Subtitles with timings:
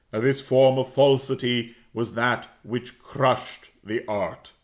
[0.09, 4.51] This form of falsity was that which crushed the art.